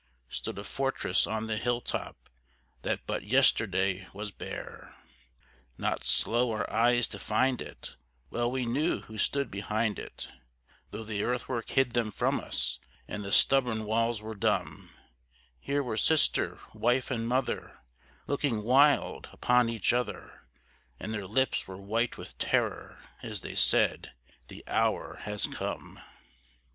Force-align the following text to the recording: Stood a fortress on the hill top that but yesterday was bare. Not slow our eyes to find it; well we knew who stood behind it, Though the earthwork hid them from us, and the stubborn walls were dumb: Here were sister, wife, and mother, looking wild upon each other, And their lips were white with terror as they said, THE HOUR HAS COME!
Stood 0.29 0.57
a 0.57 0.63
fortress 0.63 1.27
on 1.27 1.45
the 1.45 1.57
hill 1.57 1.79
top 1.79 2.27
that 2.81 3.05
but 3.05 3.23
yesterday 3.23 4.07
was 4.15 4.31
bare. 4.31 4.95
Not 5.77 6.03
slow 6.03 6.49
our 6.51 6.67
eyes 6.73 7.07
to 7.09 7.19
find 7.19 7.61
it; 7.61 7.97
well 8.31 8.49
we 8.49 8.65
knew 8.65 9.01
who 9.01 9.19
stood 9.19 9.51
behind 9.51 9.99
it, 9.99 10.27
Though 10.89 11.03
the 11.03 11.23
earthwork 11.23 11.69
hid 11.69 11.93
them 11.93 12.09
from 12.09 12.39
us, 12.39 12.79
and 13.07 13.23
the 13.23 13.31
stubborn 13.31 13.83
walls 13.85 14.23
were 14.23 14.33
dumb: 14.33 14.89
Here 15.59 15.83
were 15.83 15.97
sister, 15.97 16.57
wife, 16.73 17.11
and 17.11 17.27
mother, 17.27 17.81
looking 18.25 18.63
wild 18.63 19.29
upon 19.31 19.69
each 19.69 19.93
other, 19.93 20.47
And 20.99 21.13
their 21.13 21.27
lips 21.27 21.67
were 21.67 21.79
white 21.79 22.17
with 22.17 22.39
terror 22.39 23.03
as 23.21 23.41
they 23.41 23.53
said, 23.53 24.13
THE 24.47 24.63
HOUR 24.65 25.17
HAS 25.25 25.45
COME! 25.45 25.99